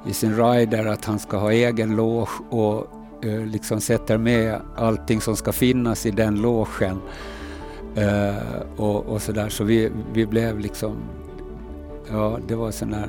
[0.06, 2.86] i sin rider att han ska ha egen loge och
[3.24, 7.00] eh, liksom sätter med allting som ska finnas i den logen.
[7.96, 8.34] Eh,
[8.76, 9.48] och, och sådär.
[9.48, 10.96] Så vi, vi blev liksom,
[12.10, 13.08] ja det var sån här,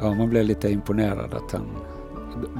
[0.00, 1.66] ja man blev lite imponerad att han,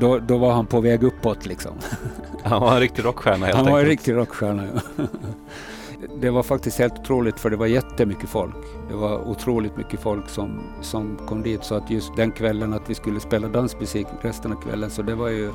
[0.01, 1.73] då, då var han på väg uppåt liksom.
[2.42, 3.90] Han var en riktig rockstjärna helt Han var en enkelt.
[3.90, 4.64] riktig rockstjärna.
[4.96, 5.05] Ja.
[6.21, 8.57] Det var faktiskt helt otroligt för det var jättemycket folk.
[8.89, 12.91] Det var otroligt mycket folk som, som kom dit så att just den kvällen att
[12.91, 15.51] vi skulle spela dansmusik resten av kvällen så det var ju,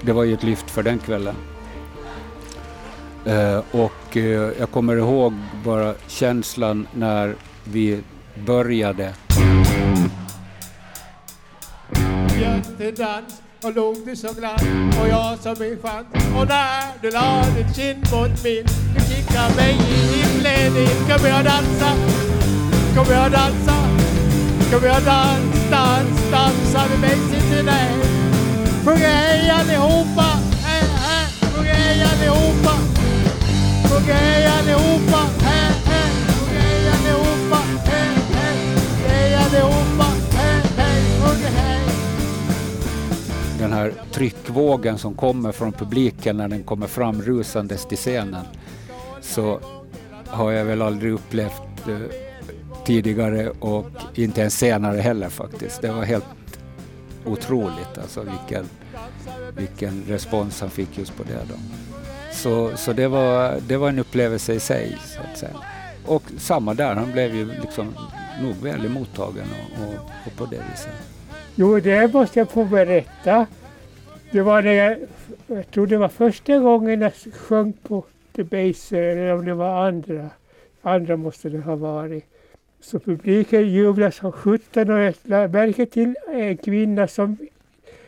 [0.00, 1.34] det var ju ett lyft för den kvällen.
[3.24, 5.32] Eh, och eh, jag kommer ihåg
[5.64, 8.00] bara känslan när vi
[8.46, 9.14] började
[12.40, 14.62] Jättedans och log du så glatt
[15.00, 19.54] och jag så en chans och när du la din kind mot min du kickade
[19.56, 21.90] mig i himlen in Kommer jag dansa,
[22.94, 23.74] kommer jag dansa
[24.72, 27.92] kommer jag dans, dans, dansa med mig till dig
[28.84, 30.26] Sjung hej allihopa,
[30.64, 32.74] hej, hej Sjung hej allihopa.
[33.88, 38.56] Sjung hej allihopa, hej, hej Sjung hej allihopa, hej, hej
[39.08, 41.81] Hej allihopa, hej, hej Sjung hej
[43.62, 48.44] den här tryckvågen som kommer från publiken när den kommer fram rusandes till scenen
[49.20, 49.60] så
[50.26, 51.98] har jag väl aldrig upplevt eh,
[52.84, 55.82] tidigare och inte ens senare heller faktiskt.
[55.82, 56.24] Det var helt
[57.24, 58.68] otroligt alltså vilken,
[59.56, 61.54] vilken respons han fick just på det då.
[62.32, 65.56] Så, så det, var, det var en upplevelse i sig så att säga.
[66.06, 67.94] Och samma där, han blev ju liksom
[68.42, 69.94] nog väl mottagen och, och,
[70.26, 71.11] och på det viset.
[71.54, 73.46] Jo, det måste jag få berätta.
[74.30, 74.98] Det var när jag,
[75.46, 78.04] jag tror det var första gången jag sjöng på
[78.36, 80.30] The Baser, eller om det var andra.
[80.82, 82.24] Andra måste det ha varit.
[82.80, 87.36] Så publiken jublade som sjutton och jag lade märke till en kvinna som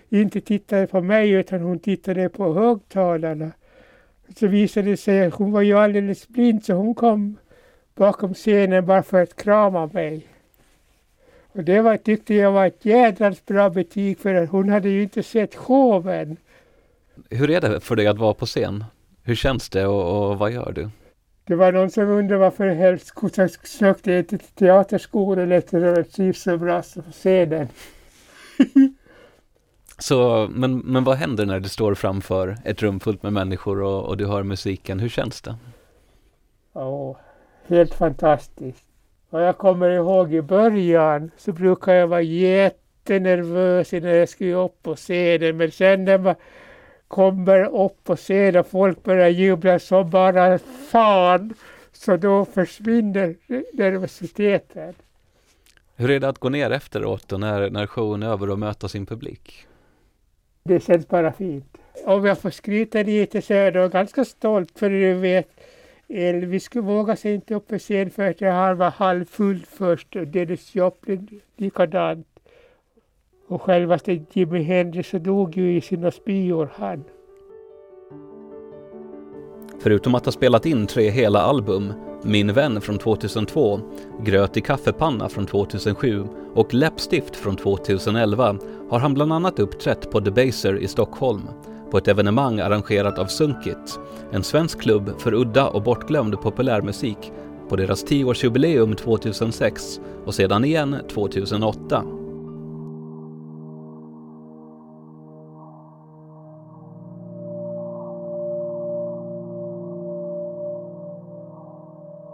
[0.09, 3.51] inte tittade på mig utan hon tittade på högtalarna.
[4.37, 7.37] Så visade det sig att hon var ju alldeles blind så hon kom
[7.95, 10.27] bakom scenen bara för att krama mig.
[11.55, 15.03] Och det var, tyckte jag var ett jädrans bra betyg för att hon hade ju
[15.03, 16.37] inte sett showen.
[17.31, 18.85] Hur är det för dig att vara på scen?
[19.23, 20.91] Hur känns det och, och vad gör du?
[21.45, 23.13] Det var någon som undrade varför helst
[23.65, 27.69] sökte jag till teaterskolan efter att trivs så bra på scenen.
[29.99, 34.05] Så, men, men vad händer när du står framför ett rum fullt med människor och,
[34.05, 35.01] och du hör musiken?
[35.01, 35.57] Hur känns det?
[36.73, 37.19] Ja,
[37.67, 38.84] helt fantastiskt.
[39.35, 44.83] Och jag kommer ihåg i början så brukade jag vara jättenervös när jag skulle upp
[44.83, 45.57] på scenen.
[45.57, 46.35] Men sen när man
[47.09, 50.59] kommer upp på scenen och folk börjar jubla så bara
[50.91, 51.55] fan.
[51.93, 53.37] Så då försvinner
[53.73, 54.95] nervositeten.
[55.97, 58.89] Hur är det att gå ner efteråt och när, när showen är över och möta
[58.89, 59.67] sin publik?
[60.65, 61.77] Det känns bara fint.
[62.05, 65.49] Om jag får skryta lite så är jag ganska stolt för du vet
[66.09, 70.09] Elvis vågade sig inte upp på scen för att han var halvfull först.
[70.13, 72.27] Dennis Joplin likadant.
[73.49, 77.05] Och självaste Jimi Hendrix dog ju i sina spyor han.
[79.81, 81.93] Förutom att ha spelat in tre hela album,
[82.23, 83.81] Min vän från 2002,
[84.21, 86.25] Gröt i kaffepanna från 2007
[86.55, 88.57] och Läppstift från 2011
[88.91, 91.43] har han bland annat uppträtt på Debaser i Stockholm,
[91.95, 94.01] på ett evenemang arrangerat av Sunkit,
[94.33, 97.33] en svensk klubb för udda och bortglömd populärmusik,
[97.69, 102.05] på deras 10-årsjubileum 2006 och sedan igen 2008.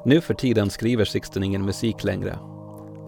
[0.05, 2.39] Nu för tiden skriver Sixten ingen musik längre.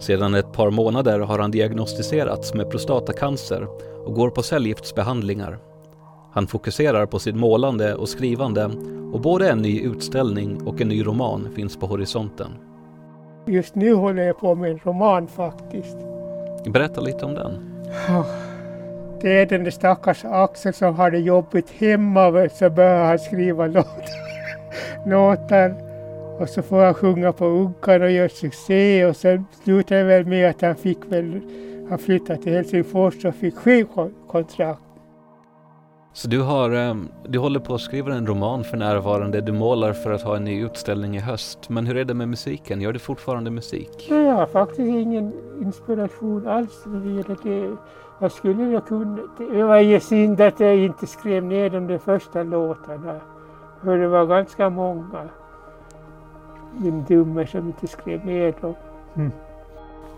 [0.00, 3.68] Sedan ett par månader har han diagnostiserats med prostatacancer
[4.06, 5.71] och går på cellgiftsbehandlingar.
[6.32, 8.70] Han fokuserar på sitt målande och skrivande
[9.12, 12.46] och både en ny utställning och en ny roman finns på horisonten.
[13.46, 15.96] Just nu håller jag på med en roman faktiskt.
[16.66, 17.52] Berätta lite om den.
[19.20, 23.66] Det är den där stackars Axel som har det jobbigt hemma så börjar han skriva
[25.06, 25.74] låtar.
[26.38, 30.26] och så får han sjunga på Uggan och göra succé och sen slutar det väl
[30.26, 31.40] med att han fick väl,
[31.88, 34.91] han flyttade till Helsingfors och fick skivkontrakt.
[36.14, 39.92] Så du, har, ehm, du håller på att skriva en roman för närvarande, du målar
[39.92, 41.68] för att ha en ny utställning i höst.
[41.68, 42.80] Men hur är det med musiken?
[42.80, 44.06] Gör du fortfarande musik?
[44.10, 45.32] Jag har faktiskt ingen
[45.62, 46.84] inspiration alls.
[47.42, 47.76] Det,
[48.18, 49.18] jag skulle ju kunna...
[49.38, 53.20] Det var ju synd att jag inte skrev ner de där första låtarna.
[53.84, 55.28] För det var ganska många
[56.78, 58.74] min dumme som inte skrev ner dem.
[59.14, 59.32] Mm.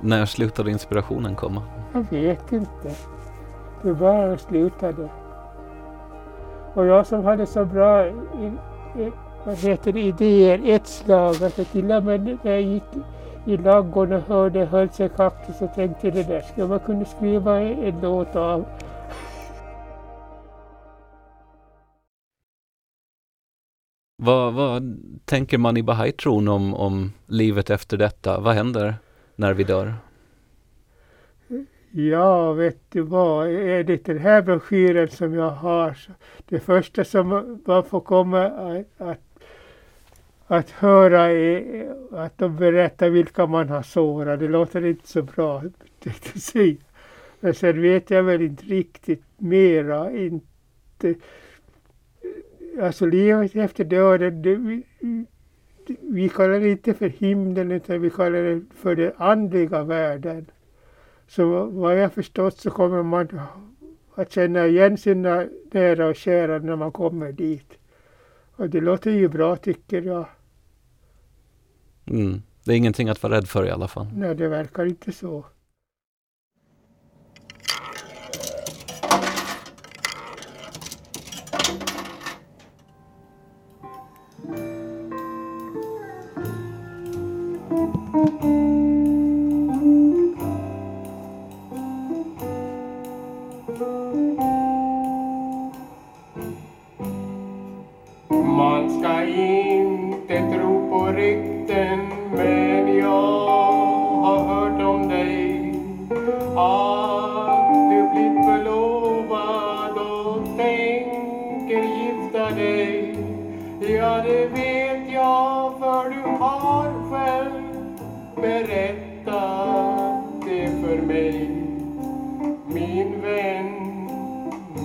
[0.01, 1.63] När slutade inspirationen komma?
[1.93, 2.95] Jag vet inte.
[3.83, 5.09] Det bara slutade.
[6.75, 8.11] Och jag som hade så bra i,
[8.99, 9.13] i,
[9.45, 11.43] vad heter det, idéer ett slag.
[11.43, 12.83] Alltså till och med när jag gick
[13.47, 18.01] i ladugården och hörde Hölse kaktus och tänkte det där skulle man kunna skriva en
[18.01, 18.65] låt av.
[24.17, 28.41] Vad, vad tänker man i Bahai-tron om, om livet efter detta?
[28.41, 28.95] Vad händer
[29.37, 29.95] när vi dör?
[31.97, 35.99] Ja, vet du vad, är det den här broschyren som jag har,
[36.49, 39.21] det första som man får komma att, att,
[40.47, 44.41] att höra är att de berättar vilka man har sårat.
[44.41, 45.63] Det låter inte så bra,
[46.35, 46.77] säga.
[47.41, 51.15] Men sen vet jag väl inte riktigt mera, inte
[52.81, 54.83] alltså livet efter döden, det, vi,
[56.01, 60.47] vi kallar det inte för himlen utan vi kallar det för den andliga världen.
[61.29, 63.41] Så vad jag förstått så kommer man
[64.15, 67.79] att känna igen sina nära och kära när man kommer dit.
[68.57, 70.27] Och det låter ju bra tycker jag.
[72.07, 72.43] Mm.
[72.65, 74.07] Det är ingenting att vara rädd för i alla fall.
[74.17, 75.45] Nej, det verkar inte så.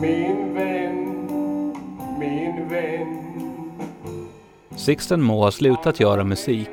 [0.02, 0.96] Min vän,
[2.20, 3.20] min vän
[4.78, 6.70] Sixten må ha slutat göra musik,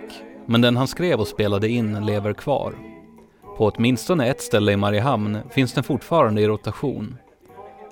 [0.46, 2.74] men den han skrev och spelade in lever kvar.
[3.56, 7.16] På åtminstone ett ställe i Mariehamn finns den fortfarande i rotation.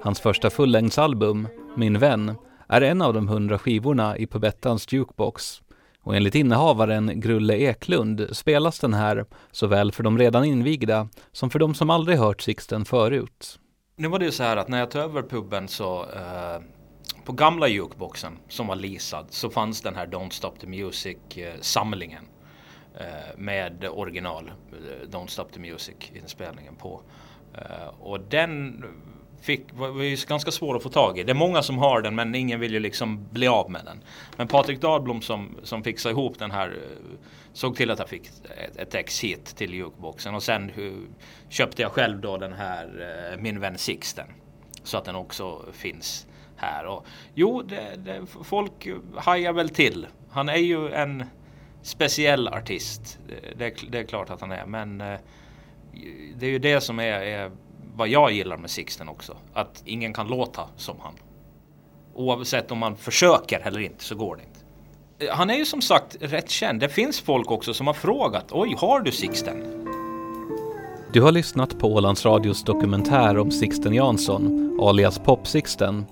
[0.00, 2.34] Hans första fullängdsalbum, Min vän,
[2.68, 5.62] är en av de hundra skivorna i Pubettans jukebox.
[6.00, 11.58] Och enligt innehavaren Grulle Eklund spelas den här såväl för de redan invigda som för
[11.58, 13.58] de som aldrig hört Sixten förut.
[13.96, 16.60] Nu var det ju så här att när jag tog över puben så eh,
[17.24, 22.24] på gamla jukeboxen som var leasad så fanns den här Don't Stop the Music-samlingen.
[22.98, 27.02] Eh, eh, med original eh, Don't Stop the Music-inspelningen på.
[27.54, 28.84] Eh, och den
[29.44, 31.22] fick, var, var ju ganska svår att få tag i.
[31.22, 34.02] Det är många som har den men ingen vill ju liksom bli av med den.
[34.36, 37.18] Men Patrik Dahlblom som, som fixade ihop den här eh,
[37.52, 38.26] såg till att jag fick
[38.58, 40.94] ett, ett ex hit till jukeboxen och sen hur,
[41.48, 42.86] köpte jag själv då den här
[43.32, 44.26] eh, Min vän Sixten.
[44.82, 46.26] Så att den också finns
[46.56, 46.86] här.
[46.86, 50.06] Och, jo, det, det, folk hajar väl till.
[50.30, 51.24] Han är ju en
[51.82, 53.18] speciell artist.
[53.56, 54.66] Det, det är klart att han är.
[54.66, 54.98] Men
[56.36, 57.50] det är ju det som är, är
[57.96, 59.36] vad jag gillar med Sixten också.
[59.52, 61.14] Att ingen kan låta som han.
[62.14, 64.60] Oavsett om man försöker eller inte så går det inte.
[65.18, 66.80] Eh, han är ju som sagt rätt känd.
[66.80, 68.44] Det finns folk också som har frågat.
[68.50, 69.84] Oj, har du Sixten?
[71.12, 76.04] Du har lyssnat på Ålands Radios dokumentär om Sixten Jansson, alias Pop-Sixten.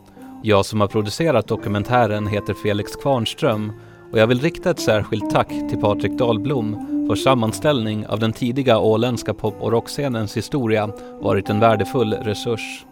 [0.42, 3.72] Jag som har producerat dokumentären heter Felix Kvarnström
[4.12, 8.78] och jag vill rikta ett särskilt tack till Patrik Dahlblom för sammanställning av den tidiga
[8.78, 10.90] åländska pop och rockscenens historia
[11.20, 12.84] varit en värdefull resurs.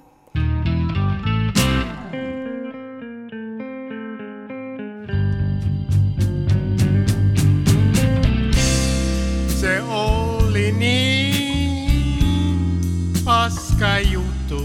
[13.26, 14.64] Paska juttu,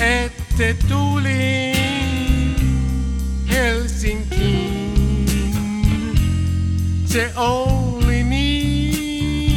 [0.00, 1.69] ette tuli
[7.12, 9.50] Se oli niin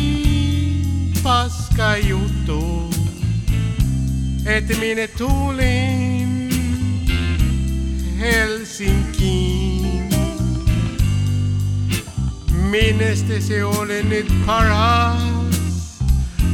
[1.24, 2.90] paska juttu,
[4.46, 6.50] että minä tulin
[8.20, 10.10] Helsinkiin.
[12.52, 15.24] Minnestä se oli nyt paras,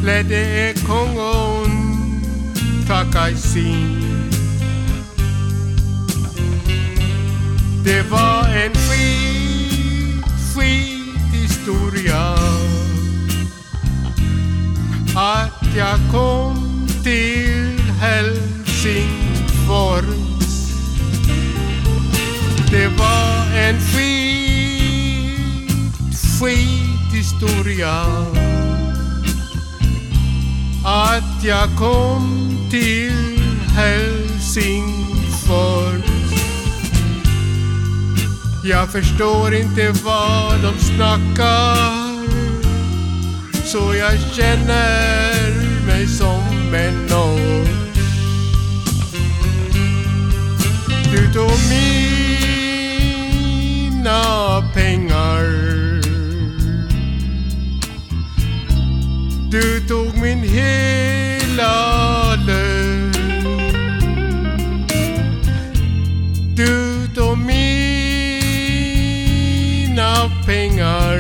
[0.01, 1.71] lähde Kongon
[2.87, 3.99] takaisin.
[7.83, 9.18] Det var en skit, skit
[11.69, 12.33] historia
[15.15, 18.89] att jag kom till Helsingfors.
[22.71, 25.71] Det var en skit,
[26.39, 28.05] skit historia
[30.85, 33.39] att jag kom till
[33.75, 34.89] Helsingfors.
[38.63, 42.09] Jag förstår inte vad de snackar.
[43.65, 47.79] Så jag känner mig som en norr
[51.11, 52.21] Du tog mina
[54.73, 55.43] pengar.
[59.51, 61.75] Du tog min hela
[62.35, 63.13] lön.
[66.55, 66.88] Du
[70.79, 71.19] pengar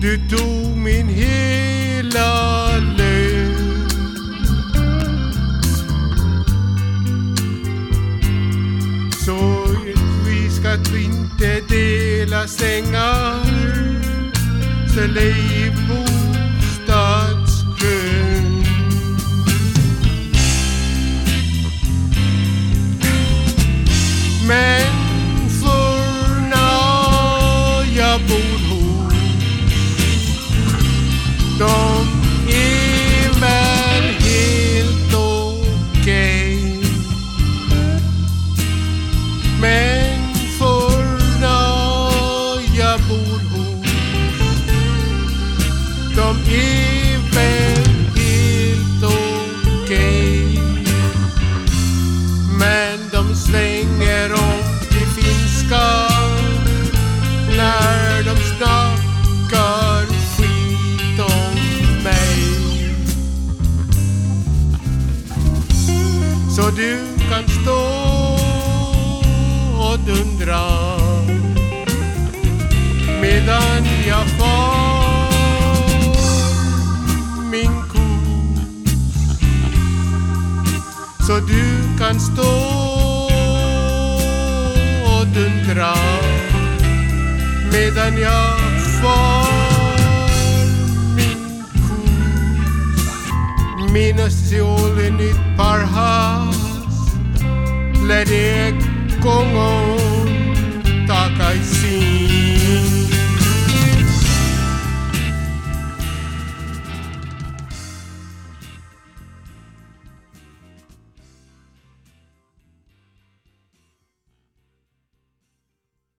[0.00, 3.54] Du tog min hela lön.
[9.24, 9.66] Så
[10.26, 13.44] vi ska inte dela sängar.
[14.94, 17.20] Så lev bostadskön.
[24.48, 24.79] Människorna